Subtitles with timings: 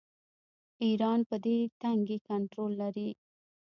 [0.85, 3.09] ایران پر دې تنګي کنټرول لري.